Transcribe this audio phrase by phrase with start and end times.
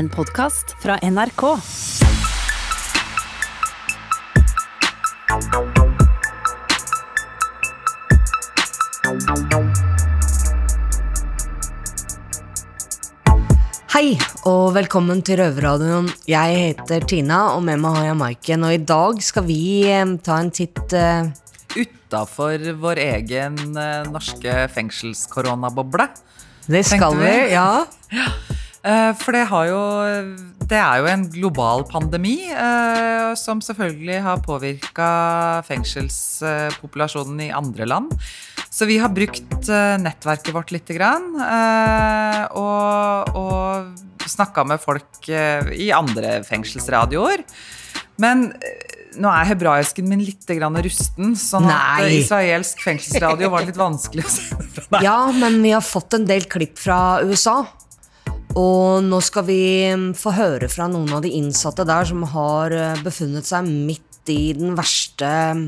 [0.00, 1.42] En podkast fra NRK.
[13.92, 14.14] Hei,
[14.48, 16.08] og velkommen til Røverradioen.
[16.24, 18.64] Jeg heter Tina, og med meg har jeg Maiken.
[18.64, 21.28] Og i dag skal vi eh, ta en titt uh...
[21.76, 26.08] Utafor vår egen eh, norske fengselskoronaboble.
[26.70, 27.52] Det skal vi, vi.
[27.52, 27.68] ja.
[28.80, 29.80] Eh, For det har jo
[30.70, 35.10] Det er jo en global pandemi eh, som selvfølgelig har påvirka
[35.66, 38.14] fengselspopulasjonen i andre land.
[38.70, 41.34] Så vi har brukt eh, nettverket vårt lite grann.
[42.54, 47.42] Og, og snakka med folk i andre fengselsradioer.
[48.22, 48.52] Men
[49.18, 52.20] nå er hebraisken min litt grann rusten, sånn at Nei.
[52.20, 54.60] israelsk fengselsradio var litt vanskelig å se.
[55.02, 57.64] ja, men vi har fått en del klipp fra USA.
[58.58, 59.62] Og nå skal vi
[59.94, 64.30] mm, få høre fra noen av de innsatte der som har eh, befunnet seg midt
[64.30, 65.66] i den verste mm,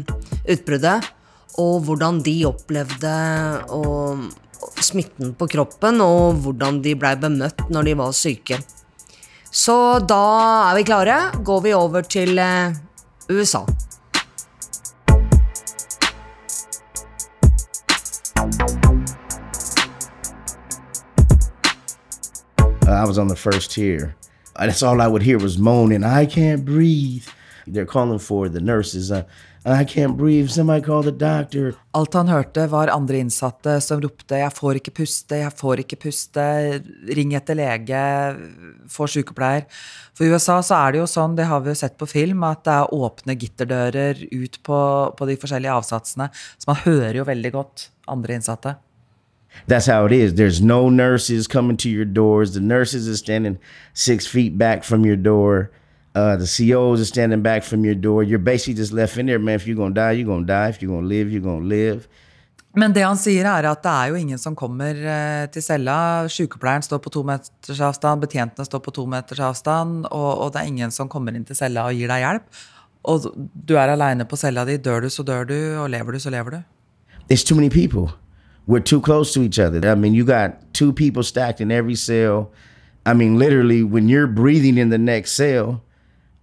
[0.56, 1.10] utbruddet.
[1.62, 3.12] Og hvordan de opplevde
[4.82, 8.58] smitten på kroppen, og hvordan de blei bemøtt når de var syke.
[9.52, 9.76] Så
[10.08, 10.24] da
[10.70, 11.18] er vi klare.
[11.44, 12.74] Går vi over til eh,
[13.30, 13.66] USA.
[22.92, 24.14] I was on the first tier.
[24.58, 26.04] That's all I would hear was moaning.
[26.04, 27.26] I can't breathe.
[27.66, 29.10] They're calling for the nurses.
[29.10, 29.24] Uh,
[29.64, 30.50] I can't breathe.
[30.50, 31.74] Somebody call the doctor.
[31.94, 36.00] Alt han hørte, var andre innsatte som ropte 'jeg får ikke puste', 'jeg får ikke
[36.02, 38.36] puste', 'ring etter lege',
[38.88, 39.64] 'få sykepleier'.
[40.14, 42.42] For i USA så er det jo sånn, det har vi jo sett på film,
[42.42, 46.30] at det er åpne gitterdører ut på, på de forskjellige avsatsene.
[46.58, 48.76] Så man hører jo veldig godt andre innsatte.
[49.66, 50.34] That's how it is.
[50.34, 52.54] There's no nurses coming to your doors.
[52.54, 53.58] The nurses are standing
[53.94, 55.70] six feet back from your door.
[56.14, 58.22] Uh, the COs are standing back from your door.
[58.22, 59.54] You're basically just left in there, man.
[59.54, 60.68] If you're gonna die, you're gonna die.
[60.68, 62.08] If you're gonna live, you're gonna live.
[62.74, 65.96] Men det han sier er at det er jo ingen som kommer eh, til cella.
[66.32, 70.62] Sykepleieren står på to meters avstand, betjentene står på to meters avstand, og, og det
[70.62, 72.48] er ingen som kommer inn til cella og gir deg hjelp.
[73.12, 74.78] Og du er aleine på cella di.
[74.80, 76.60] Dør du, så dør du, og lever du, så lever du.
[77.28, 78.12] It's too many people.
[78.66, 79.88] We're too close to each other.
[79.90, 82.50] I mean, you got two people stacked in every cell.
[83.04, 85.82] I mean, literally, when you're breathing in the next cell,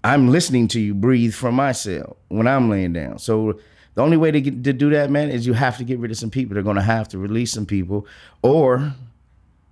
[0.04, 3.20] I'm listening to you breathe from my cell when I'm laying down.
[3.20, 3.60] So
[3.96, 6.12] the only way to get to do that, man, is you have to get rid
[6.12, 6.54] of some people.
[6.54, 8.06] They're going to have to release some people,
[8.42, 8.94] or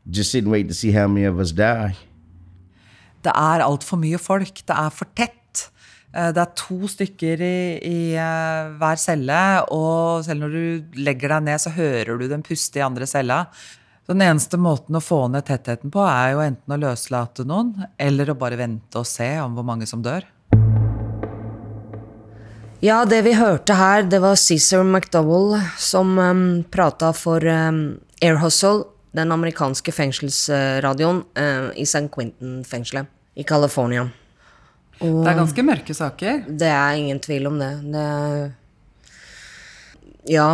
[0.10, 1.96] just sit and wait to see how many of us die.
[3.24, 4.54] Det er altfor mye folk.
[4.68, 5.37] Det er for tett.
[6.16, 9.42] Eh, Det er to stykker i, i eh, hver celle,
[9.76, 13.46] og selv når du legger deg ned, så hører du dem puste i andre cella.
[14.08, 17.74] Så Den eneste måten å få ned tettheten på, er jo enten å løslate noen,
[18.00, 20.24] eller å bare vente og se om hvor mange som dør.
[22.80, 28.38] Ja, det vi hørte her, det var Cæsar McDowell som um, prata for um, Air
[28.38, 28.86] Hustle,
[29.18, 32.06] den amerikanske fengselsradioen uh, i St.
[32.14, 34.06] Quentin-fengselet i California.
[35.02, 36.44] Og Det er ganske mørke saker.
[36.48, 37.74] det er ingen tvil om det.
[37.94, 38.06] det
[40.28, 40.48] ja,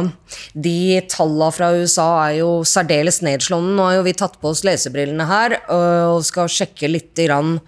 [0.54, 3.74] de tallene fra USA er jo særdeles nedslående.
[3.74, 7.60] Nå har jo vi tatt på oss lesebrillene her og skal sjekke litt grann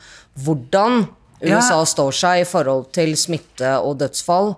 [0.45, 1.07] hvordan
[1.45, 1.57] Ja.
[1.59, 4.53] USA står seg i forhold til smitte og dødsfall.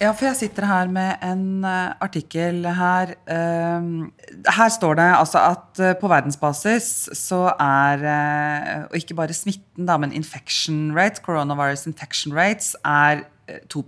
[0.00, 3.10] Ja, for jeg sitter her med en eh, artikkel her.
[3.28, 4.06] Ehm,
[4.48, 9.84] her står det altså at eh, på verdensbasis så er eh, Og ikke bare smitten,
[9.84, 13.84] da, men infection rate, coronavirus infection rates, er eh, 2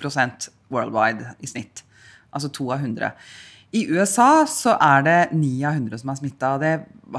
[0.68, 1.80] worldwide i snitt.
[2.28, 3.08] Altså to av 100.
[3.72, 6.52] I USA så er det ni av 100 som er smitta.
[6.60, 6.74] Det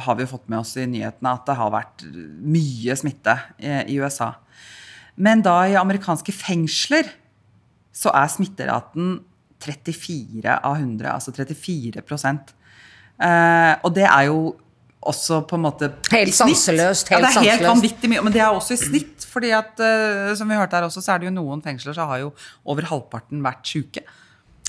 [0.05, 2.05] har vi jo fått med oss i nyhetene, at det har vært
[2.45, 4.35] mye smitte i USA.
[5.17, 7.09] Men da i amerikanske fengsler
[7.93, 9.19] så er smitteraten
[9.63, 14.39] 34 av 100, altså 34 eh, Og det er jo
[15.03, 17.11] også på en måte Helt sanseløst.
[17.11, 18.23] Helt Ja, det er helt vanvittig mye.
[18.23, 19.25] Men det er også i snitt.
[19.33, 22.05] fordi at, eh, som vi hørte her også, så er det jo noen fengsler så
[22.05, 22.33] har jo
[22.69, 24.03] over halvparten vært syke.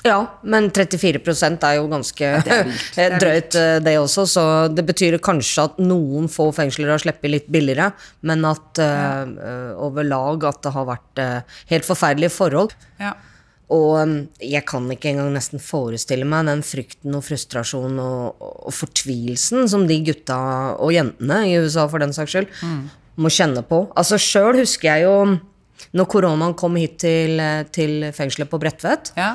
[0.04, 1.18] Ja, men 34
[1.64, 2.88] er jo ganske det er vilt.
[2.96, 4.26] Det er drøyt, eh, det også.
[4.28, 7.90] Så det betyr kanskje at noen få fengsler har sluppet litt billigere,
[8.28, 9.22] men at ja.
[9.24, 12.74] uh, over lag at det har vært uh, helt forferdelige forhold.
[13.00, 13.14] Ja.
[13.72, 14.12] Og um,
[14.44, 19.88] jeg kan ikke engang nesten forestille meg den frykten og frustrasjonen og, og fortvilelsen som
[19.88, 20.36] de gutta
[20.76, 22.52] og jentene i USA for den saks skyld
[23.16, 23.86] må kjenne på.
[23.96, 25.16] Altså Sjøl husker jeg jo
[25.94, 29.12] når koronaen kom hit til, eh, til fengselet på Bredtvet.
[29.18, 29.34] Ja.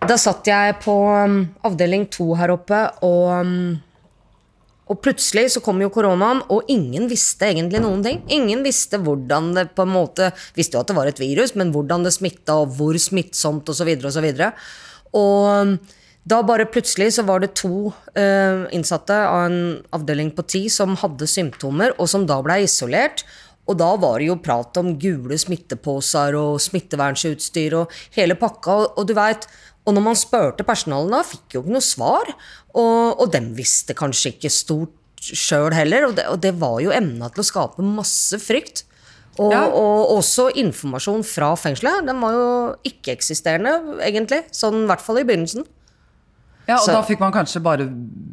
[0.00, 3.78] Da satt jeg på um, avdeling to her oppe og, um,
[4.90, 8.22] Og plutselig så kom jo koronaen, og ingen visste egentlig noen ting.
[8.32, 11.70] Ingen visste hvordan det på en måte Visste jo at det var et virus, men
[11.74, 14.28] hvordan det smitta, og hvor smittsomt, osv., osv.
[14.32, 15.76] Og, og
[16.30, 19.60] da bare plutselig så var det to uh, innsatte av en
[19.96, 23.24] avdeling på ti som hadde symptomer, og som da ble isolert.
[23.70, 28.76] Og da var det jo prat om gule smitteposer og smittevernutstyr og hele pakka.
[28.82, 29.46] Og, og du vet,
[29.88, 32.32] og når man spurte personalet da, fikk jo ikke noe svar.
[32.76, 36.10] Og, og dem visste kanskje ikke stort sjøl heller.
[36.10, 38.84] Og det, og det, var jo emna til å skape masse frykt.
[39.38, 39.64] Og, ja.
[39.66, 42.04] og, også informasjon fra fengselet.
[42.08, 42.48] Den var jo
[42.90, 44.42] ikke-eksisterende, egentlig.
[44.54, 45.64] Sånn i hvert fall i begynnelsen.
[46.70, 47.88] Ja, og så, da fikk man kanskje bare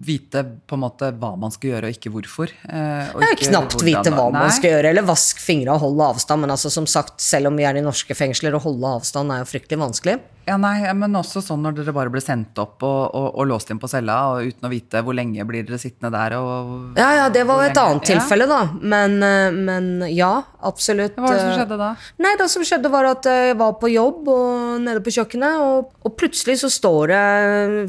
[0.07, 2.53] vite på en måte hva man skal gjøre, og ikke hvorfor.
[2.69, 4.45] Eh, og ikke knapt hvordan, vite hva nei.
[4.45, 6.45] man skal gjøre, eller vask fingra og holde avstand.
[6.45, 9.43] Men altså, som sagt, selv om vi er i norske fengsler, å holde avstand er
[9.43, 10.19] jo fryktelig vanskelig.
[10.47, 13.73] Ja, nei, men også sånn når dere bare ble sendt opp og, og, og låst
[13.73, 17.09] inn på cella og uten å vite hvor lenge blir dere sittende der og Ja,
[17.17, 18.61] ja, det var et lenge, annet tilfelle, da.
[18.79, 20.31] Men, eh, men, ja,
[20.63, 21.17] absolutt.
[21.19, 21.89] Hva var det som skjedde da?
[22.23, 25.91] Nei, Det som skjedde, var at jeg var på jobb og nede på kjøkkenet, og,
[26.07, 27.25] og plutselig så står det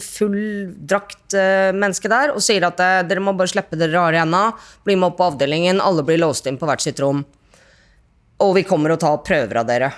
[0.02, 0.38] full
[0.90, 4.55] drakt uh, menneske der og sier at uh, dere må bare slippe dere rare hendene,
[4.87, 7.25] bli med opp på avdelingen, alle blir låst inn på hvert sitt rom,
[8.44, 9.90] og vi kommer og tar prøver av dere.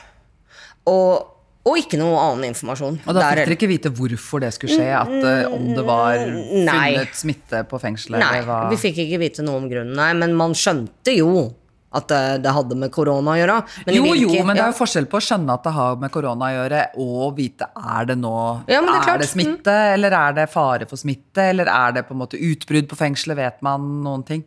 [0.89, 2.95] Og og ikke noe annen informasjon.
[3.05, 4.87] Og da fikk dere ikke vite hvorfor det skulle skje?
[4.97, 8.23] At uh, Om det var funnet smitte på fengselet?
[8.23, 8.39] Nei,
[8.73, 9.93] vi fikk ikke vite noe om grunnen.
[9.99, 11.51] Nei, men man skjønte jo
[11.91, 13.57] at det, det hadde med korona å gjøre.
[13.87, 15.97] Men jo, ikke, jo, men det er jo forskjell på å skjønne at det har
[16.03, 18.35] med korona å gjøre, og vite er det nå
[18.71, 19.95] ja, det er, er, det smitte, mm.
[19.97, 23.41] eller er det fare for smitte, eller er det på en måte utbrudd på fengselet,
[23.41, 24.45] vet man noen ting?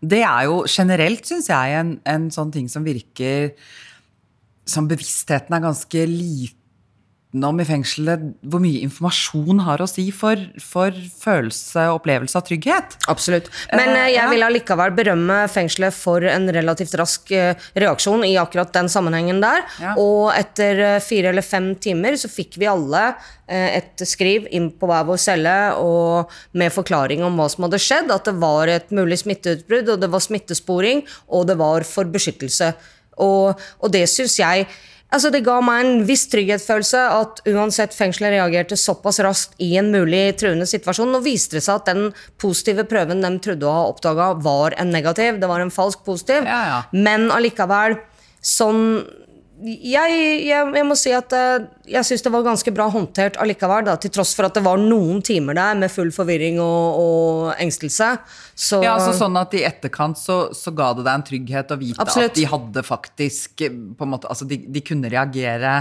[0.00, 3.52] Det er jo generelt, syns jeg, en, en sånn ting som virker
[4.70, 6.59] som bevisstheten er ganske liten
[7.30, 12.46] om i fengselet, hvor mye informasjon har å si for, for følelse og opplevelse av
[12.48, 12.96] trygghet.
[13.12, 13.50] Absolutt.
[13.70, 18.72] Men uh, jeg vil allikevel berømme fengselet for en relativt rask uh, reaksjon i akkurat
[18.74, 19.62] den sammenhengen der.
[19.82, 19.94] Ja.
[20.00, 23.12] Og etter fire eller fem timer så fikk vi alle
[23.50, 28.12] et skriv inn på hver vår celle og med forklaring om hva som hadde skjedd.
[28.14, 31.02] At det var et mulig smitteutbrudd, og det var smittesporing,
[31.34, 32.70] og det var for beskyttelse.
[33.18, 34.68] Og, og det syns jeg
[35.10, 39.90] altså Det ga meg en viss trygghetsfølelse at uansett fengselet reagerte såpass raskt i en
[39.94, 41.10] mulig truende situasjon.
[41.12, 42.10] Nå viste det seg at den
[42.40, 45.40] positive prøven de trodde å ha oppdaga, var en negativ.
[45.42, 46.46] Det var en falsk positiv.
[46.46, 46.80] Ja, ja.
[46.94, 47.98] Men allikevel,
[48.40, 49.02] sånn
[49.60, 50.16] jeg,
[50.46, 53.96] jeg, jeg, må si at eh, jeg syns det var ganske bra håndtert allikevel, da,
[54.00, 58.12] til tross for at det var noen timer der med full forvirring og, og engstelse.
[58.54, 61.80] Så, ja, altså sånn at I etterkant så, så, ga det deg en trygghet å
[61.80, 62.32] vite absolutt.
[62.32, 65.74] at de hadde faktisk på en måte, altså de, de kunne reagere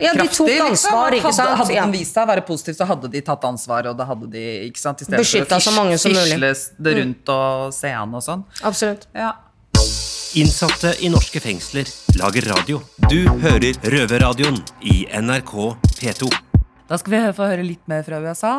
[0.00, 0.70] ja, de tok liksom.
[0.70, 1.50] ansvar, ikke sant?
[1.52, 4.06] Hadde, hadde den vist seg å være positiv, så hadde de tatt ansvar, og da
[4.08, 5.02] hadde de ikke sant?
[5.04, 6.96] I stedet så mange som det mm.
[7.02, 8.46] rundt og se an og sånn.
[8.64, 9.04] Absolutt.
[9.16, 9.34] Ja.
[10.38, 12.76] Innsatte i norske fengsler lager radio.
[13.10, 15.54] Du hører Røverradioen i NRK
[15.98, 16.28] P2.
[16.86, 18.52] Da skal vi få høre litt mer fra USA.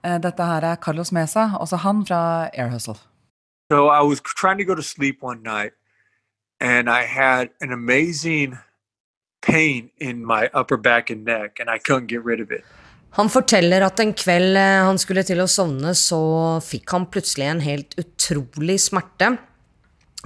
[0.00, 2.20] Eh, dette her er Carlos Mesa, også han fra
[2.56, 2.96] Air Hustle.
[3.68, 5.74] So I was trying to go to sleep one night,
[6.60, 8.56] and I had an amazing
[9.42, 12.64] pain in my upper back and neck, and I couldn't get rid of it.
[13.20, 16.22] Han forteller at en kveld eh, han skulle til å sovne, så
[16.64, 19.34] fikk han plutselig en helt utrolig smerte.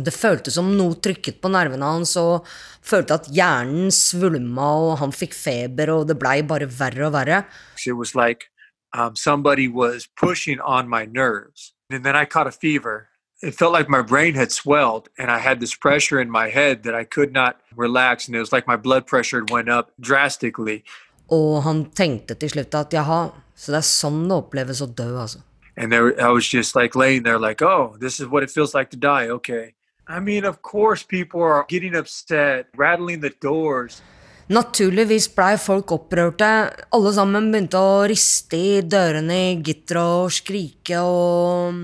[0.04, 2.46] Det føltes som noe trykket på nervene hans, og
[2.82, 7.44] følte at hjernen svulma, og han fikk feber, og det blei bare verre og verre.
[7.86, 8.50] It was like
[8.92, 11.74] um, somebody was pushing on my nerves.
[11.90, 13.08] And then I caught a fever.
[13.42, 16.82] It felt like my brain had swelled, and I had this pressure in my head
[16.82, 20.84] that I could not relax, and it was like my blood pressure went up drastically.
[21.30, 25.08] Og han tenkte til slutt at jaha, så det er sånn det oppleves å dø,
[25.22, 25.40] altså.
[25.76, 28.74] And there, I was just like laying there, like, oh, this is what it feels
[28.74, 29.30] like to die.
[29.30, 29.72] Okay.
[30.10, 34.02] I mean, of course people are getting upset, rattling the doors.
[34.48, 36.48] Naturligvis blei folk opprørte.
[36.90, 41.78] Alle sammen begynte å riste i dørene i gitteret og skrike og um,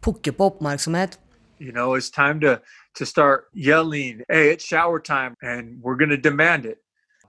[0.00, 1.18] pukke på oppmerksomhet.
[1.58, 2.58] You know, it's time to,
[2.94, 6.78] to start yelling, hey, it's shower time, and we're going to demand it.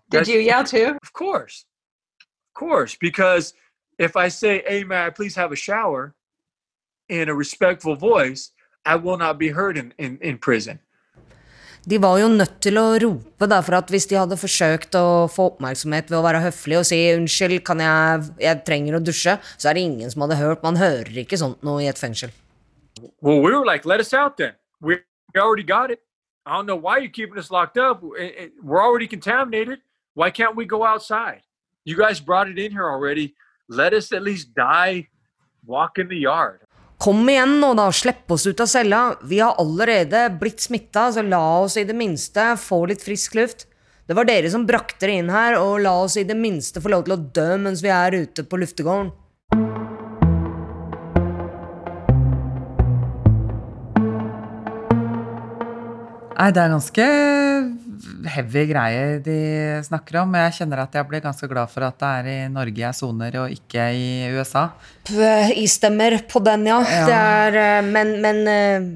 [0.10, 0.96] Did That's, you yell too?
[1.04, 1.66] Of course.
[2.22, 2.96] Of course.
[2.96, 3.54] Because
[3.98, 6.16] if I say, hey, may I please have a shower
[7.10, 8.52] in a respectful voice,
[8.86, 10.80] i will not be heard in, in, in prison.
[11.88, 15.30] De var jo nødt til å rope, da, for at hvis de hadde forsøkt å
[15.32, 19.40] få oppmerksomhet ved å være høflig og si 'unnskyld, kan jeg, jeg trenger å dusje',
[19.58, 20.64] så er det ingen som hadde hørt.
[20.64, 22.36] Man hører ikke sånt noe i et fengsel.
[23.22, 24.54] Well, we were like, let us out then.
[24.82, 25.00] We
[25.38, 26.02] already got it.
[26.46, 28.04] I don't know why you're keeping us locked up.
[28.04, 29.80] We're already contaminated.
[30.16, 31.42] Why can't we go outside?
[31.86, 33.36] You guys brought it in here already.
[33.70, 35.08] Let us at least die,
[35.66, 36.62] walk in the yard.
[37.00, 37.86] Kom igjen nå, da.
[37.96, 39.16] Slipp oss ut av cella.
[39.24, 43.64] Vi har allerede blitt smitta, så la oss i det minste få litt frisk luft.
[44.04, 46.92] Det var dere som brakte det inn her, og la oss i det minste få
[46.92, 49.14] lov til å dø mens vi er ute på luftegården.
[56.36, 57.08] Nei, det er ganske
[58.30, 59.40] heavy greier de
[59.86, 60.38] snakker om.
[60.40, 63.36] Jeg kjenner at jeg blir ganske glad for at det er i Norge jeg soner,
[63.44, 64.70] og ikke i USA.
[65.10, 66.80] Jeg stemmer på den, ja.
[66.86, 67.06] Ja.
[67.10, 68.90] Det er eh, Men, men eh,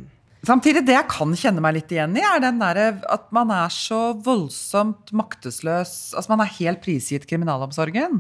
[0.44, 3.72] Samtidig, det jeg kan kjenne meg litt igjen i, er den derre at man er
[3.72, 5.94] så voldsomt maktesløs.
[6.12, 8.20] Altså, man er helt prisgitt kriminalomsorgen.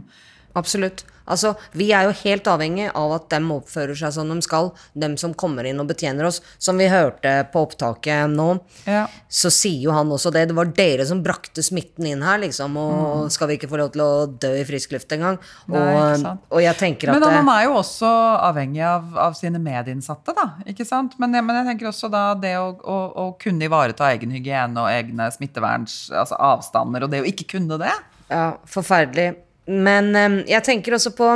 [0.53, 1.05] Absolutt.
[1.23, 5.15] Altså, vi er jo helt avhengig av at dem oppfører seg som de skal, dem
[5.19, 6.41] som kommer inn og betjener oss.
[6.59, 9.05] Som vi hørte på opptaket nå, Ja.
[9.31, 10.49] så sier jo han også det.
[10.49, 13.93] Det var dere som brakte smitten inn her, liksom, og skal vi ikke få lov
[13.93, 15.39] til å dø i frisk luft engang?
[15.67, 15.77] Mm.
[15.79, 18.11] Og, og jeg tenker at Men han er jo også
[18.49, 20.49] avhengig av, av sine medinnsatte, da.
[20.67, 21.15] ikke sant?
[21.19, 24.91] Men, men jeg tenker også da det å, å, å kunne ivareta egen hygiene og
[24.91, 27.95] egne smitteverns altså avstander, og det å ikke kunne det.
[28.27, 29.31] Ja, forferdelig.
[29.65, 30.11] Men
[30.49, 31.27] jeg tenker også på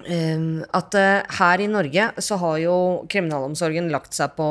[0.00, 2.74] at eh, her i Norge så har jo
[3.10, 4.46] kriminalomsorgen lagt seg på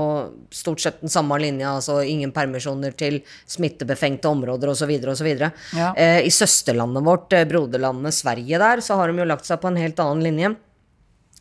[0.54, 4.92] stort sett den samme linja, altså ingen permisjoner til smittebefengte områder osv.
[5.10, 5.30] osv.
[5.74, 5.94] Ja.
[5.96, 9.72] Eh, I søsterlandet vårt, eh, broderlandet Sverige der, så har de jo lagt seg på
[9.72, 10.56] en helt annen linje.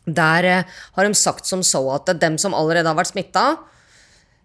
[0.09, 3.59] Der har de sagt som så at dem som allerede har vært smitta,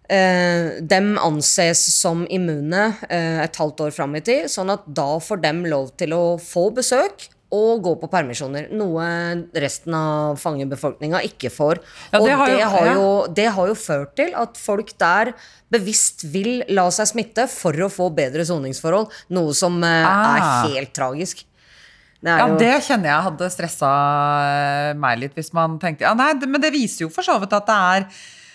[0.04, 5.14] Eh, dem anses som immune eh, et halvt år fram i tid, sånn at da
[5.24, 8.66] får dem lov til å få besøk og gå på permisjoner.
[8.76, 9.06] Noe
[9.62, 11.80] resten av fangebefolkninga ikke får.
[12.12, 15.32] Ja, og det har jo- har jo, det har jo ført til at folk der
[15.72, 19.08] bevisst vil la seg smitte for å få bedre soningsforhold.
[19.30, 20.66] Noe som eh, Ah.
[20.66, 21.44] er helt tragisk.
[22.22, 23.90] Det Ja, jo, det kjenner jeg hadde stressa
[24.90, 27.52] eh, meg litt, hvis man tenkte ja, nei, Men det viser jo for så vidt
[27.52, 28.06] at det er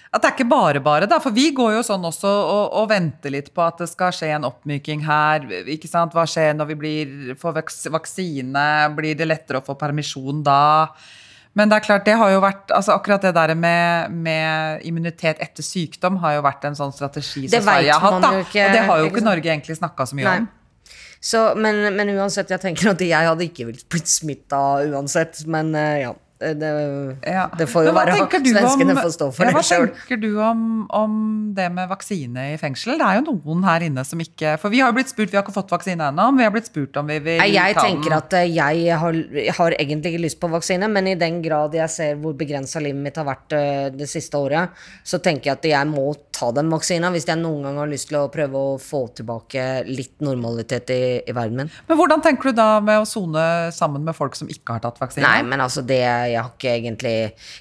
[0.10, 1.20] at det er ikke bare bare, da.
[1.22, 4.32] For vi går jo sånn også og, og venter litt på at det skal skje
[4.40, 5.46] en oppmyking her.
[5.70, 6.16] ikke sant?
[6.18, 7.60] Hva skjer når vi blir, får
[7.94, 8.68] vaksine?
[8.98, 10.62] Blir det lettere å få permisjon da?
[11.58, 15.42] Men det er klart, det har jo vært, altså akkurat det der med, med immunitet
[15.44, 18.22] etter sykdom har jo vært en sånn strategi som Sverige har hatt.
[18.24, 18.32] da.
[18.46, 19.30] ikke, og det har jo ikke sant?
[19.30, 20.40] Norge egentlig snakka så mye Nei.
[20.46, 20.48] om.
[21.20, 25.44] Så, men, men uansett, jeg tenker at jeg hadde ikke blitt blitt smitta uansett.
[25.52, 26.14] Men eh, ja.
[26.40, 27.50] Det, Ja.
[27.58, 30.88] det får jo være Svenskene om- får stå for ja, det Hva tenker du om,
[30.90, 32.96] om det med vaksine i fengsel?
[32.98, 35.36] Det er jo noen her inne som ikke For vi har jo blitt spurt, vi
[35.36, 37.76] har ikke fått vaksine ennå, men vi har blitt spurt om vi vil Nei, Jeg
[37.76, 39.20] ta tenker at eh, jeg har,
[39.60, 43.04] har egentlig ikke lyst på vaksine, men i den grad jeg ser hvor begrensa livet
[43.04, 44.70] mitt har vært eh, det siste året,
[45.04, 48.08] så tenker jeg at jeg må ta den vaksina hvis jeg noen gang har lyst
[48.10, 51.72] til å prøve å få tilbake litt normalitet i, i verden min.
[51.90, 53.44] Men hvordan tenker du da med å sone
[53.76, 55.26] sammen med folk som ikke har tatt vaksine?
[55.28, 57.14] Nei, men altså det Jeg har ikke egentlig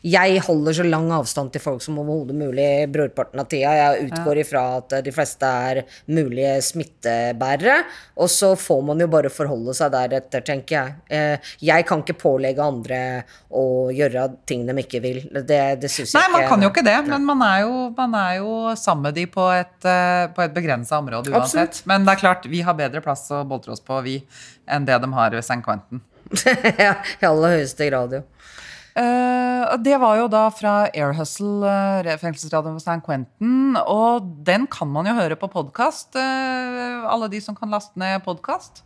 [0.06, 3.74] Jeg holder så lang avstand til folk som overhodet mulig brorparten av tida.
[3.74, 5.82] Jeg utgår ifra at de fleste er
[6.12, 7.80] mulige smittebærere.
[8.22, 10.94] Og så får man jo bare forholde seg deretter, tenker jeg.
[11.10, 13.00] Eh, Jeg kan ikke pålegge andre
[13.50, 15.20] å gjøre ting de ikke vil.
[15.32, 18.14] Det, det syns jeg Nei, man kan jo ikke det, men man er jo, man
[18.18, 21.68] er jo sammen med de på et, uh, på et begrensa område uansett.
[21.70, 21.86] Absolutt.
[21.90, 24.18] Men det er klart, vi har bedre plass å boltre oss på, vi,
[24.68, 25.60] enn det de har ved St.
[25.64, 26.02] Quentin.
[26.86, 28.24] ja, I aller høyeste grad, jo.
[28.98, 32.98] Uh, det var jo da fra Air Hustle, uh, fengselsradioen for St.
[33.06, 33.78] Quentin.
[33.84, 36.18] Og den kan man jo høre på podkast.
[36.18, 38.82] alle de som kan laste ned podkast.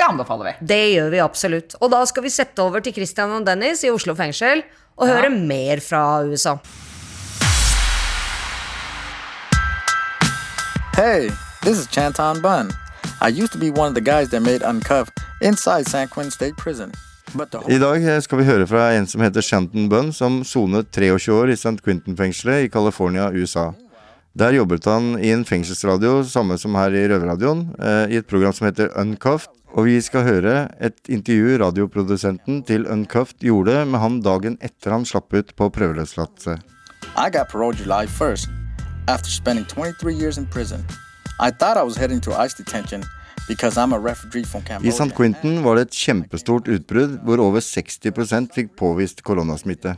[0.00, 0.68] Det anbefaler vi.
[0.72, 1.74] Det gjør vi absolutt.
[1.84, 4.64] Og da skal vi sette over til Christian og Dennis i Oslo fengsel
[4.96, 6.56] og høre mer fra USA.
[11.00, 11.30] Hey,
[11.62, 12.70] this is Chanton Bun.
[13.22, 15.08] I used to be one of the guys that made Uncuff
[15.40, 16.92] inside San Quentin State Prison.
[17.68, 21.32] I dag eh, skal vi høre fra en som heter Shanton Bunn, som sonet 23
[21.32, 21.80] år i St.
[21.80, 23.72] Quentin-fengselet i California, USA.
[24.36, 28.52] Der jobbet han i en fengselsradio, samme som her i Røverradioen, eh, i et program
[28.52, 29.56] som heter Uncuffed.
[29.72, 35.08] Og vi skal høre et intervju radioprodusenten til Uncuffed gjorde med han dagen etter han
[35.08, 36.60] slapp ut på prøveløslatelse.
[37.16, 38.59] I got parole July 1st
[39.10, 40.84] after spending 23 years in prison.
[41.40, 43.02] I thought I was heading to ICE detention
[43.50, 45.14] I St.
[45.16, 48.12] Quentin var det et kjempestort utbrudd hvor over 60
[48.54, 49.96] fikk påvist koronasmitte.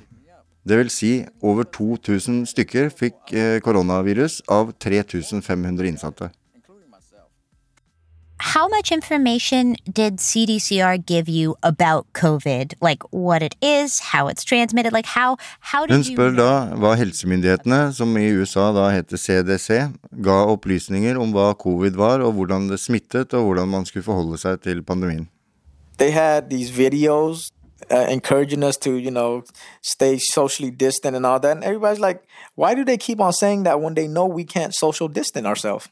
[0.65, 1.11] Det vil si
[1.43, 6.31] over 2000 stykker fikk eh, koronavirus av 3500 innsatte.
[8.43, 12.75] How much information did CDCR give you about COVID?
[12.81, 16.49] Like what it is, how it's transmitted, like how how did Hun you spør da
[16.75, 19.79] hva helsemyndighetene, som i USA da heter CDC,
[20.27, 24.43] ga opplysninger om hva covid var, og hvordan det smittet, og hvordan man skulle forholde
[24.43, 25.29] seg til pandemien.
[25.99, 27.53] They had these videos
[27.93, 29.45] uh, encouraging us to, you know,
[29.83, 31.57] stay socially distant and all that.
[31.57, 32.23] And everybody's like,
[32.57, 35.89] why do they keep on saying that when they know we can't social distance ourselves?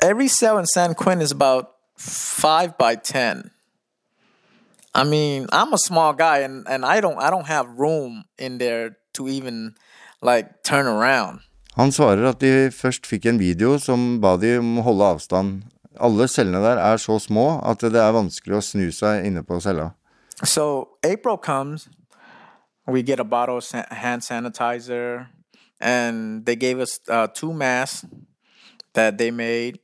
[0.00, 3.50] Every cell in San Quentin is about five by ten.
[4.94, 8.58] I mean, I'm a small guy and, and I don't I don't have room in
[8.58, 9.74] there to even
[10.22, 11.40] like turn around.
[11.76, 15.64] Han svarer at de først fikk en video som ba de om å holde avstand.
[15.98, 19.58] Alle cellene der er så små at det er vanskelig å snu seg inne på
[19.62, 19.92] cella.
[20.44, 21.88] So April comes,
[22.86, 25.26] we get a bottle of hand sanitizer,
[25.80, 28.04] and they gave us uh, two masks
[28.94, 29.78] that they made,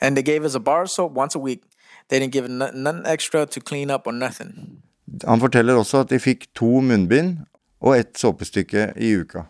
[0.00, 1.62] and they gave us a bar of soap once a week.
[2.08, 4.82] They didn't give none extra to clean up or nothing.
[5.24, 7.38] Han forteller også at de fikk to munnbind
[7.80, 9.46] og ett såpestykke i uka.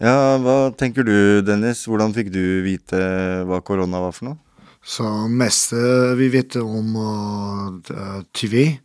[0.00, 1.84] Ja, hva tenker du, Dennis?
[1.86, 2.98] Hvordan fikk du vite
[3.46, 4.40] hva korona var for noe?
[4.84, 5.78] Så meste
[6.18, 8.76] vi vet om uh, TV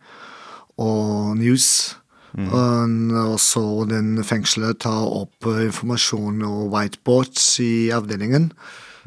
[0.79, 1.97] og news.
[2.37, 8.51] Og også den fengselet tar opp uh, informasjon og whiteboards i avdelingen,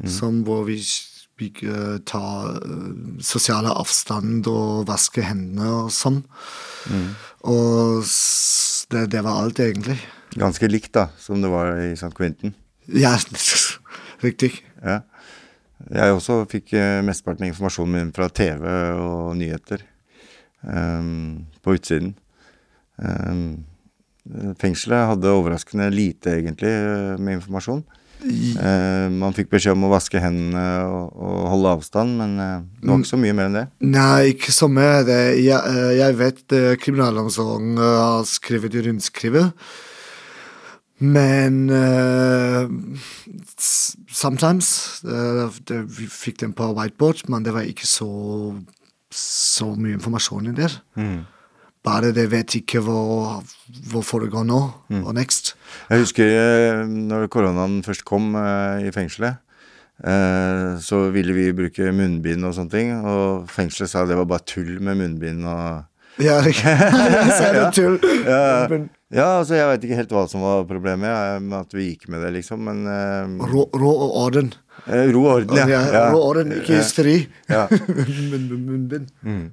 [0.03, 0.79] som hvor vi,
[1.39, 2.89] vi uh, tar uh,
[3.23, 6.19] sosiale avstand og vasker hendene og sånn.
[7.47, 8.03] Og
[8.91, 9.97] det, det var alt, egentlig.
[10.35, 12.11] Ganske likt da, som det var i St.
[12.17, 12.55] Quentin.
[12.91, 13.15] Ja,
[14.25, 14.57] riktig.
[14.83, 15.01] Ja.
[15.91, 18.63] Jeg også fikk eh, mesteparten av informasjonen min fra TV
[18.95, 19.83] og nyheter
[20.63, 22.13] um, på utsiden.
[23.01, 23.63] Ehm,
[24.61, 27.83] fengselet hadde overraskende lite, egentlig, eh, med informasjon.
[28.23, 32.87] Uh, man fikk beskjed om å vaske hendene og, og holde avstand, men uh, det
[32.87, 33.63] var ikke så mye mer enn det.
[33.83, 35.01] Nei, ikke så mye.
[35.07, 39.67] Det, jeg, eh, jeg vet eh, kriminalomsorgen eh, har skrevet i rundskrivet.
[41.03, 42.69] Men uh,
[44.07, 44.69] sometimes
[45.03, 48.07] uh, Vi fikk den på whiteboard, men det var ikke så,
[49.11, 50.79] så mye informasjon i der.
[51.83, 53.41] Bare det vet ikke hvor,
[53.91, 54.59] hvor foregår nå
[55.01, 55.53] og next.
[55.91, 59.41] Jeg husker eh, når koronaen først kom eh, i fengselet,
[59.99, 64.47] eh, så ville vi bruke munnbind og sånne ting, og fengselet sa det var bare
[64.47, 65.89] tull med munnbind og
[66.21, 67.97] Ja, jeg sa det tull.
[68.21, 68.79] Ja, ja.
[69.11, 72.07] ja altså jeg veit ikke helt hva som var problemet, ja, med at vi gikk
[72.13, 74.53] med det, liksom, men eh, rå, rå og orden.
[74.87, 75.83] Ro og orden, ja.
[75.83, 76.05] Ja.
[76.13, 77.17] Rå og orden, ikke hysteri.
[77.51, 77.65] Ja.
[78.31, 79.11] Munnbind.
[79.27, 79.43] Eh,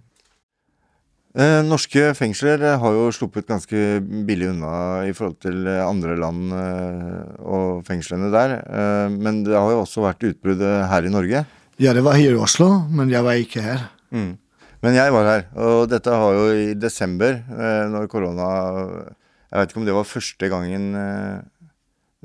[1.63, 6.51] norske fengsler eh, har jo sluppet ganske billig unna i forhold til eh, andre land
[6.57, 8.57] eh, og fengslene der.
[8.67, 11.45] Eh, men det har jo også vært utbrudd eh, her i Norge.
[11.81, 13.87] Ja, det var her i Oslo, men jeg var ikke her.
[14.11, 14.35] Mm.
[14.81, 18.51] Men jeg var her, og dette har jo i desember, eh, når korona
[19.51, 21.41] Jeg vet ikke om det var første gangen eh,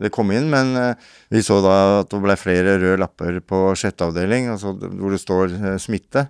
[0.01, 0.97] det kom inn, men eh,
[1.31, 5.21] vi så da at det ble flere røde lapper på sjette avdeling, altså hvor det
[5.21, 6.27] står eh, smitte.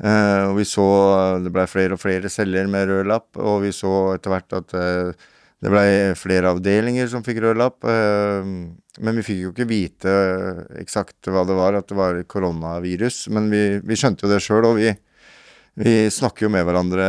[0.00, 3.60] Eh, og vi så eh, det ble flere og flere celler med rød lapp, og
[3.66, 5.26] vi så etter hvert at eh,
[5.60, 5.82] det ble
[6.16, 7.84] flere avdelinger som fikk rød lapp.
[7.84, 10.12] men vi fikk jo ikke vite
[10.80, 13.26] eksakt hva det var, at det var koronavirus.
[13.28, 14.88] Men vi, vi skjønte jo det sjøl, og vi,
[15.76, 17.04] vi snakker jo med hverandre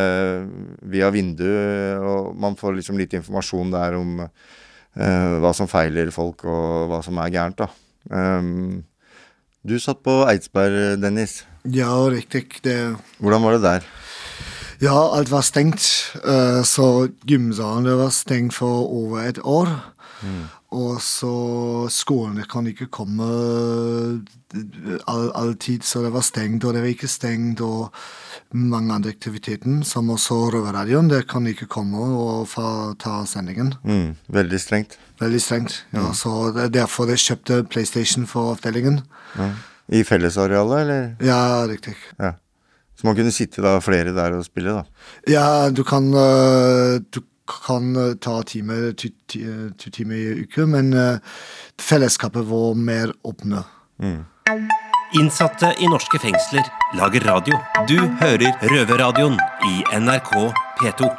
[0.84, 6.44] via vindu, og man får liksom litt informasjon der om uh, hva som feiler folk,
[6.44, 7.72] og hva som er gærent, da.
[8.12, 8.84] Um,
[9.64, 11.46] du satt på Eidsberg, Dennis.
[11.66, 12.62] Ja, riktig.
[12.64, 13.82] Det, Hvordan var det der?
[14.82, 16.14] ja, alt var stengt.
[16.26, 19.70] eh, så gymsalen var stengt for over et år.
[20.72, 23.26] Og så skolene kan ikke komme
[25.08, 27.92] all, tid, så det var stengt, og det var ikke stengt, og
[28.54, 33.74] mange andre aktiviteter, som også Røverradioen, det kan ikke komme og få ta sendingen.
[33.84, 34.98] Mm, veldig strengt.
[35.20, 35.86] Veldig strengt.
[35.94, 39.02] Ja, Så det er derfor de kjøpte PlayStation for avdelingen.
[39.92, 41.10] I fellesarealet, eller?
[41.28, 41.96] Ja, riktig.
[42.18, 42.34] Ja.
[43.00, 44.84] Så man kunne sitte da flere der og spille, da.
[45.28, 49.10] Ja, du kan, øh, du kan øh, ta time, to,
[49.78, 50.94] to timer i uke, men
[51.82, 53.66] fellesskapet var mer åpne.
[55.20, 56.64] Innsatte i norske fengsler
[56.96, 57.58] lager radio.
[57.90, 59.36] Du hører Røverradioen
[59.68, 60.32] i NRK
[60.80, 61.10] P2.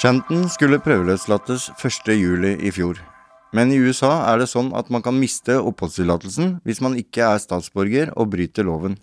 [0.00, 3.11] Shanton skulle prøveløslates 1.7 i fjor.
[3.52, 7.40] Men i USA er det sånn at man kan miste oppholdstillatelsen hvis man ikke er
[7.42, 8.96] statsborger og bryter loven.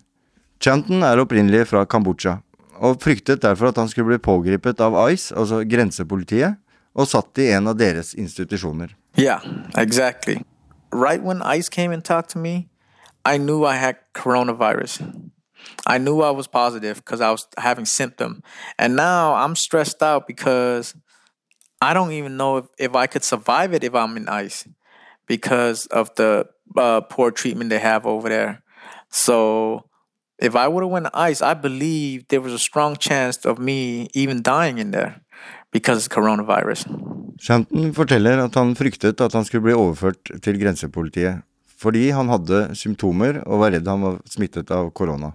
[0.60, 2.40] Chanton er opprinnelig fra Kambodsja,
[2.82, 6.58] og fryktet derfor at han skulle bli pågrepet av ICE, altså grensepolitiet,
[6.92, 8.92] og satt i en av deres institusjoner.
[9.16, 9.40] Yeah,
[9.78, 10.42] exactly.
[10.92, 12.68] Right when ICE came and talked to me,
[13.24, 15.00] I knew I had coronavirus.
[15.86, 18.42] I knew I was positive because I was having symptom.
[18.78, 20.94] And now I'm stressed out because
[21.80, 24.68] I don't even know if, if I could survive it if I'm in ICE
[25.26, 28.62] because of the uh, poor treatment they have over there.
[29.10, 29.84] So
[30.38, 33.58] if I would have went to ICE, I believe there was a strong chance of
[33.58, 35.20] me even dying in there
[35.72, 36.84] because of coronavirus.
[37.40, 42.74] Shanton forteller at han fryktet at han skulle bli overført til grensepolitiet, fordi han hadde
[42.76, 45.32] symptomer og var redd han var smittet av korona.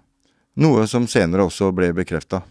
[0.62, 2.43] Noe som senere også ble bekrefta.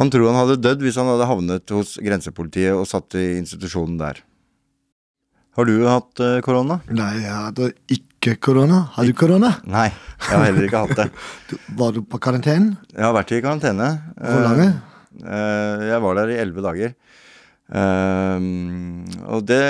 [0.00, 3.98] Han tror han hadde dødd hvis han hadde havnet hos grensepolitiet og satt i institusjonen
[4.00, 4.22] der.
[5.52, 6.78] Har du hatt eh, korona?
[6.88, 8.86] Nei, jeg hadde ikke korona.
[8.94, 9.50] Har du korona?
[9.68, 11.08] Nei, jeg har heller ikke hatt det.
[11.52, 12.78] Du, var du på karantene?
[12.94, 13.90] Jeg har vært i karantene.
[14.16, 14.70] Hvor lenge?
[15.20, 16.94] Eh, Jeg var der i elleve dager.
[17.68, 18.46] Eh,
[19.28, 19.60] og det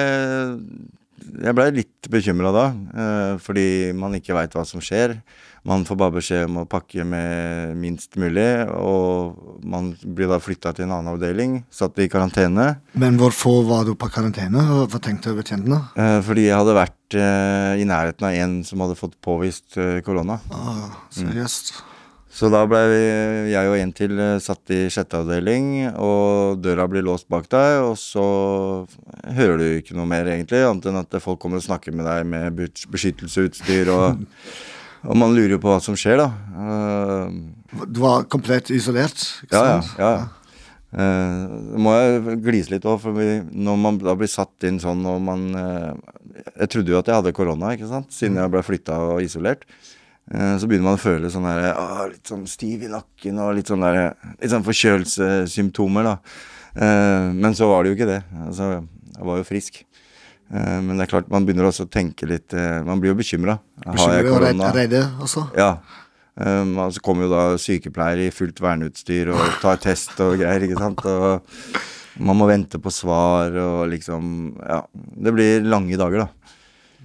[1.42, 2.64] Jeg blei litt bekymra da,
[3.02, 3.66] eh, fordi
[3.98, 5.16] man ikke veit hva som skjer.
[5.68, 10.72] Man får bare beskjed om å pakke med minst mulig, og man blir da flytta
[10.74, 12.80] til en annen avdeling, satt i karantene.
[12.98, 14.64] Men hvorfor var du på karantene?
[14.90, 15.78] Hva tenkte betjentene?
[15.94, 20.00] Eh, fordi jeg hadde vært eh, i nærheten av en som hadde fått påvist eh,
[20.02, 20.40] korona.
[20.50, 21.74] Ah, seriøst?
[22.32, 23.00] Så da ble vi,
[23.52, 27.94] jeg og en til satt i sjette avdeling, og døra blir låst bak deg, og
[28.00, 28.26] så
[29.36, 32.26] hører du ikke noe mer, egentlig, annet enn at folk kommer og snakker med deg
[32.26, 34.24] med beskyttelseutstyr beskyttelsesutstyr, og,
[35.02, 36.28] og man lurer jo på hva som skjer, da.
[36.54, 39.18] Uh, Du var komplett isolert?
[39.42, 39.80] ikke ja, ja.
[39.80, 39.98] sant?
[39.98, 40.30] ja, ja.
[40.92, 45.00] Eh, må jeg glise litt òg, for vi, når man da blir satt inn sånn
[45.08, 45.94] og man uh,
[46.58, 49.64] Jeg trodde jo at jeg hadde korona, ikke sant, siden jeg ble flytta og isolert.
[50.32, 53.72] Så begynner man å føle sånn der, å, litt sånn stiv i nakken og litt
[53.72, 56.12] sånn, der, litt sånn forkjølelsessymptomer, da.
[57.34, 58.20] Men så var det jo ikke det.
[58.46, 58.68] Altså,
[59.16, 59.80] jeg var jo frisk.
[60.52, 63.18] Eh, men det er klart, man begynner også å tenke litt eh, Man blir jo
[63.22, 63.58] bekymra.
[63.88, 65.46] Og redd- redde også?
[65.56, 65.78] Ja.
[66.32, 70.64] Um, og så kommer jo da sykepleiere i fullt verneutstyr og tar test og greier,
[70.64, 71.02] ikke sant.
[71.04, 74.78] Og man må vente på svar og liksom Ja.
[74.92, 76.54] Det blir lange dager, da.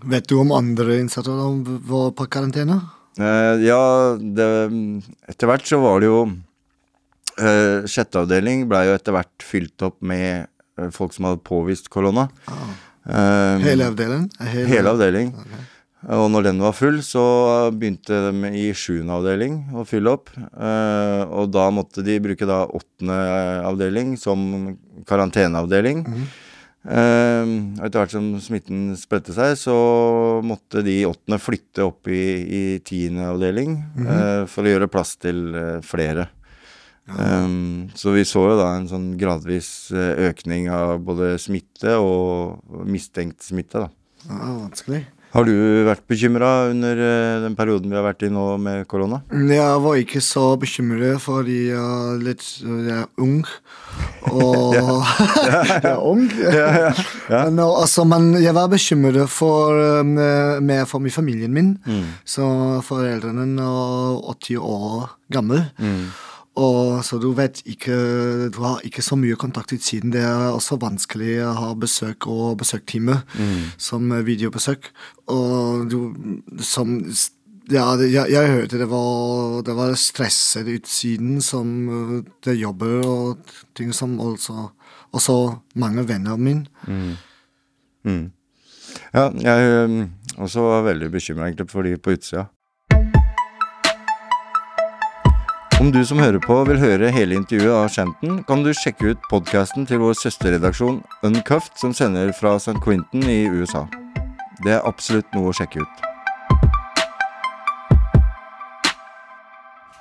[0.08, 2.80] Vet du om andre innsatte som var på karantene?
[3.20, 3.82] Uh, ja,
[4.16, 4.48] det
[5.28, 6.20] Etter hvert så var det jo
[7.42, 10.48] uh, Sjette avdeling blei jo etter hvert fylt opp med
[10.94, 12.28] folk som hadde påvist korona.
[13.08, 14.30] Um, Hele avdelingen?
[14.44, 15.34] Hele- Hele, avdeling.
[16.14, 17.24] Og når den var full, så
[17.74, 20.30] begynte de i sjuende avdeling å fylle opp.
[20.54, 23.18] Uh, og da måtte de bruke da åttende
[23.68, 24.78] avdeling som
[25.10, 26.04] karanteneavdeling.
[26.06, 26.28] Mm.
[26.88, 27.50] Uh,
[27.84, 29.74] etter hvert som smitten spredte seg, så
[30.46, 34.08] måtte de åttende flytte opp i, i tiende avdeling Mhm.
[34.08, 36.30] uh, for å gjøre plass til eh, flere.
[37.08, 42.84] Um, så vi så jo da en sånn gradvis eh, økning av både smitte og
[42.84, 43.92] mistenkt smitte, da.
[44.28, 45.06] Ja, vanskelig.
[45.36, 49.20] Har du vært bekymra under eh, den perioden vi har vært i nå med korona?
[49.32, 53.42] Jeg var ikke så bekymret fordi jeg er litt jeg er ung.
[54.32, 54.78] Og
[55.48, 56.24] jeg er ung.
[57.34, 61.74] Men, uh, altså, men jeg var bekymret for, med for familien min.
[62.26, 62.48] Så
[62.88, 65.68] foreldrene er 80 år gammel.
[66.58, 67.96] Og så du vet ikke
[68.54, 70.14] Du har ikke så mye kontakt ut siden.
[70.14, 73.22] Det er også vanskelig å ha besøk og besøktime
[73.78, 74.92] som videobesøk.
[75.34, 76.00] Og du
[76.66, 77.00] som
[77.68, 81.68] Ja, det, jeg, jeg hørte det var, det var stresset utsiden som
[82.46, 84.70] det jobber og ting som også
[85.12, 85.34] Også
[85.76, 86.66] mange venner mine.
[88.04, 88.32] Mm.
[89.14, 92.44] Ja, jeg også var veldig bekymra egentlig for de på utsida.
[95.88, 99.28] Om du som hører på vil høre hele intervjuet av Shanton, kan du sjekke ut
[99.32, 102.74] podkasten til vår søsterredaksjon Uncuffed, som sender fra St.
[102.84, 103.86] Quentin i USA.
[104.66, 106.02] Det er absolutt noe å sjekke ut.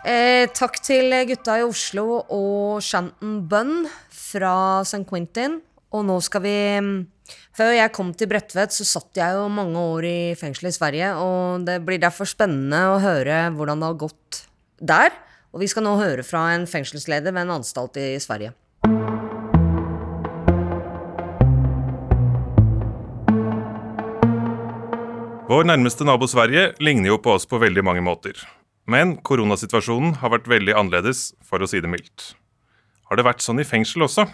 [0.03, 5.05] Eh, takk til gutta i Oslo og Shanton Bunn fra St.
[5.07, 5.61] Quentin.
[5.94, 6.57] Og nå skal vi
[7.55, 11.14] Før jeg kom til Bredtvet, så satt jeg jo mange år i fengsel i Sverige,
[11.14, 14.42] og det blir derfor spennende å høre hvordan det har gått
[14.83, 15.14] der.
[15.57, 18.51] Og vi skal nå høre fra en fengselsleder ved en anstalt i Sverige.
[25.49, 28.37] Vår nærmeste nabo Sverige ligner jo på oss på veldig mange måter.
[28.85, 32.35] Men koronasituasjonen har vært veldig annerledes, for å si det mildt.
[33.09, 34.27] Har det vært sånn i fengsel også?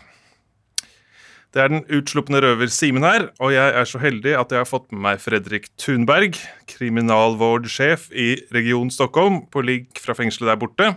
[1.55, 4.67] Det er den utslupne røver Simen her, og jeg er så heldig at jeg har
[4.67, 6.41] fått med meg Fredrik Thunberg,
[6.75, 10.93] kriminalvårdsjef i Region Stockholm, på ligg fra fengselet der borte.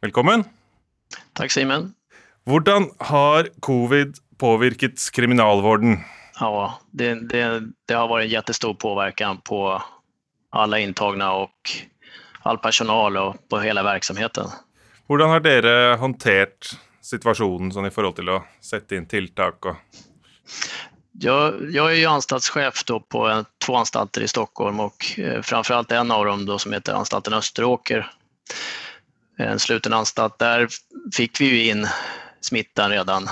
[0.00, 0.44] Velkommen.
[1.32, 1.94] Takk, Simen.
[2.46, 5.98] Hvordan har covid påvirket kriminalvården?
[6.40, 7.42] Ja, det, det,
[7.88, 9.58] det har vært en jättestor påverkan på
[10.54, 11.72] alle intagna og
[12.46, 14.52] all personal og på hele verksamheten.
[15.10, 19.82] Hvordan har dere håndtert situasjonen sånn i forhold til å sette inn tiltak og
[21.18, 23.24] jeg, jeg er ju anstaltschef på
[23.58, 25.08] to anstalter i Stockholm og
[25.42, 28.06] framfor alt en av dem då som heter anstalten Österåker.
[29.38, 30.68] En sluten anstalt, där
[31.14, 31.88] fick vi ju in
[32.40, 33.28] smittan redan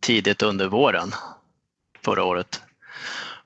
[0.00, 1.12] tidigt under våren
[2.04, 2.60] förra året.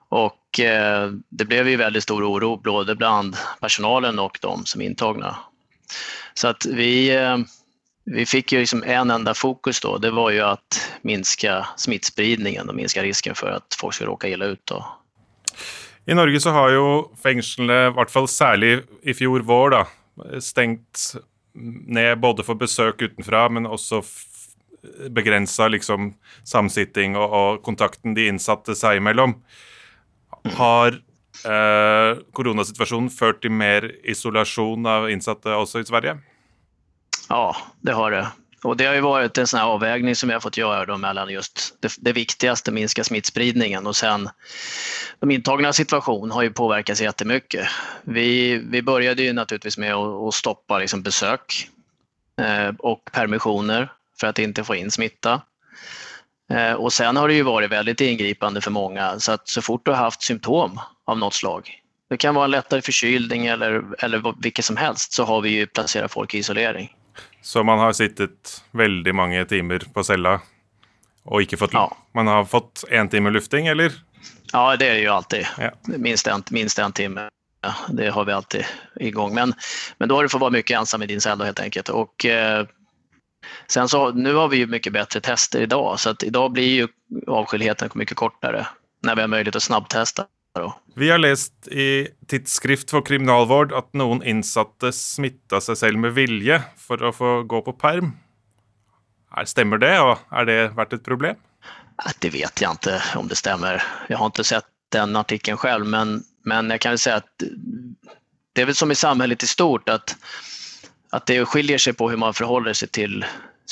[0.09, 4.85] Och eh, det blev ju väldigt stor oro både bland personalen och de som är
[4.85, 5.37] intagna.
[6.35, 7.39] Så att vi, eh,
[8.05, 12.75] vi fick ju liksom en enda fokus då, det var ju att minska smittspridningen och
[12.75, 14.61] minska risken för att folk skulle råka illa ut.
[14.65, 14.87] Då.
[16.07, 19.87] I Norge så har jo fengslene, i hvert fall særlig i fjor vår, da,
[20.41, 21.15] stengt
[21.55, 24.03] ned både for besøk utenfra, men også
[25.15, 26.13] begrensa liksom
[26.49, 29.37] samsitting og, og, kontakten de innsatte seg imellom.
[30.59, 36.17] Har eh, koronasituasjonen ført til mer isolasjon av innsatte også i Sverige?
[37.29, 37.45] Ja,
[37.87, 38.25] det har det.
[38.63, 41.29] Och det har ju varit en sån avvägning som vi har fått göra då mellan
[41.29, 44.29] just det, det viktigaste, minska smittspridningen och sen
[45.21, 47.69] de intagna situation har ju påverkats jättemycket.
[48.03, 51.69] Vi, vi började ju naturligtvis med att, att stoppa liksom besök
[52.41, 55.43] eh, och permissioner för att inte få in smitta.
[56.51, 59.85] Eh, och sen har det ju varit väldigt ingripande för många så att så fort
[59.85, 64.43] du har haft symptom av något slag, det kan vara en lättare förkylning eller, eller
[64.43, 66.91] vilket som helst, så har vi ju placerat folk i isolering.
[67.43, 70.39] Så man har sittet veldig mange timer på cella
[71.23, 71.87] og ikke fått ja.
[72.15, 73.93] Man har fått én time lufting, eller?
[74.53, 75.47] Ja, det er jo alltid.
[75.59, 75.71] Ja.
[75.97, 77.29] Minst, en, minst en timme.
[77.63, 78.65] Ja, det har vi alltid
[79.01, 79.35] igång.
[79.35, 79.55] Men,
[79.99, 81.89] men då har du fått vara mycket ensam i din cell helt enkelt.
[81.89, 82.67] Och, eh,
[83.67, 86.89] sen så, nu har vi ju mycket bättre tester idag, så att idag blir ju
[87.27, 88.67] avskildheten mycket kortare
[89.03, 90.27] när vi har möjlighet att snabbtesta.
[90.95, 96.59] Vi har lest i Tidsskrift for kriminalvård at noen innsatte smitta seg selv med vilje
[96.81, 98.13] for å få gå på perm.
[99.49, 101.39] Stemmer det, og er det vært et problem?
[102.21, 103.81] Det vet jeg ikke om det stemmer.
[104.11, 108.69] Jeg har ikke sett den artikkelen selv, men, men jeg kan si at det er
[108.69, 110.13] vel som i samfunnet i stort at,
[111.17, 113.23] at det skiljer seg på hvordan man forholder seg til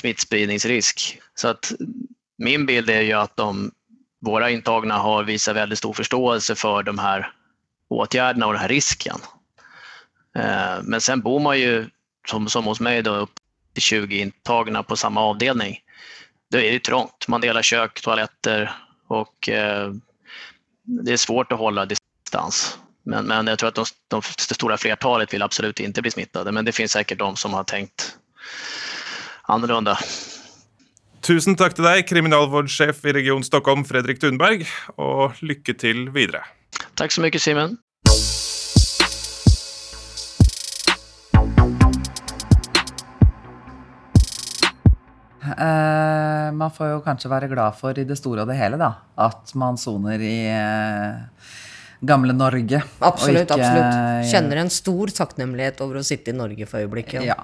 [0.00, 1.20] smittspridningsrisk.
[1.34, 1.72] Så att
[2.38, 3.70] min bild er jo at de
[4.20, 7.32] våra intagna har visat väldigt stor förståelse för de här
[7.88, 9.16] åtgärderna och den här risken.
[10.36, 11.90] Eh, men sen bor man ju,
[12.28, 13.32] som, som hos mig, då, upp
[13.72, 15.78] till 20 intagna på samma avdelning.
[16.50, 17.28] Då är det trångt.
[17.28, 18.72] Man delar kök, toaletter
[19.08, 19.92] och eh,
[20.82, 22.78] det är svårt att hålla distans.
[23.02, 26.52] Men, men jag tror att de, de, det stora flertalet vill absolut inte bli smittade,
[26.52, 28.16] men det finns säkert de som har tänkt
[29.42, 29.98] annorlunda.
[31.20, 34.62] Tusen takk til deg, kriminalvårdssjef i Region Stockholm, Fredrik Thunberg,
[34.96, 36.46] og lykke til videre.
[36.96, 37.76] Takk så mye, Simen.
[45.40, 48.94] Uh, man får jo kanskje være glad for i det store og det hele da,
[49.20, 51.20] at man soner i uh,
[52.00, 52.80] gamle Norge.
[53.04, 53.44] Absolutt.
[53.44, 54.30] Ikke, absolutt.
[54.30, 57.24] Kjenner en stor takknemlighet over å sitte i Norge for øyeblikket.
[57.28, 57.36] Ja.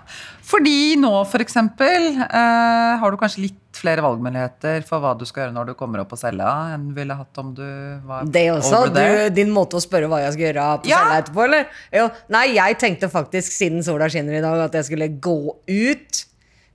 [0.47, 1.12] Fordi nå,
[1.45, 5.75] eksempel, eh, har du kanskje litt flere valgmuligheter for hva du skal gjøre når du
[5.77, 7.66] kommer opp på cella, enn ville hatt om du
[8.09, 8.87] var det også.
[8.95, 9.05] Du,
[9.37, 11.03] din måte å spørre hva jeg skal gjøre på ja.
[11.03, 11.69] cella etterpå, eller?
[11.92, 16.25] Jo, nei, jeg tenkte faktisk, siden sola skinner i dag, at jeg skulle gå ut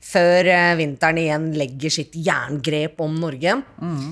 [0.01, 3.61] før eh, vinteren igjen legger sitt jerngrep om Norge.
[3.81, 4.11] Mm.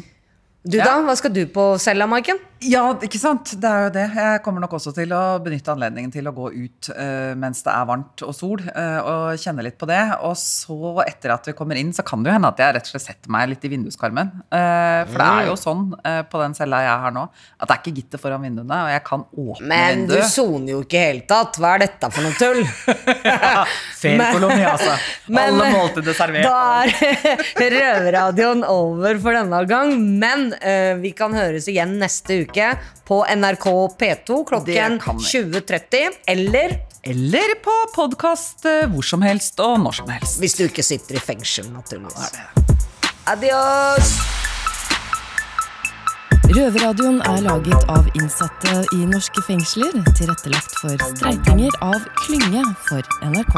[0.70, 2.42] Du da, hva skal du på cella, Maiken?
[2.60, 3.54] Ja, ikke sant.
[3.62, 4.06] Det er jo det.
[4.20, 7.72] Jeg kommer nok også til å benytte anledningen til å gå ut uh, mens det
[7.72, 10.02] er varmt og sol, uh, og kjenne litt på det.
[10.28, 12.90] Og så, etter at vi kommer inn, så kan det jo hende at jeg rett
[12.90, 14.34] og slett setter meg litt i vinduskarmen.
[14.52, 15.62] Uh, for det er jo mm.
[15.62, 15.86] sånn
[16.30, 17.24] på den cella jeg har nå,
[17.60, 20.20] at det er ikke gitter foran vinduene, og jeg kan åpne Men vinduet.
[20.20, 21.62] Men du soner jo ikke i hele tatt.
[21.62, 22.62] Hva er dette for noe tull?
[23.30, 23.64] ja,
[24.02, 24.98] Feriekoloni, altså.
[25.36, 26.50] Men, Alle måltider servert.
[26.50, 26.84] Da
[27.64, 30.48] er røverradioen over for denne gang, men
[31.00, 33.66] vi kan høres igjen neste uke uke på NRK
[34.00, 36.20] P2 klokken 20.30.
[36.26, 40.40] Eller Eller på podkast eh, hvor som helst og når som helst.
[40.42, 42.36] Hvis du ikke sitter i fengsel, naturligvis.
[43.30, 44.12] Adios!
[46.50, 53.54] Røverradioen er laget av innsatte i norske fengsler, tilrettelagt for streitinger av Klynge for NRK.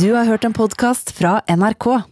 [0.00, 2.11] Du har hørt en podkast fra NRK.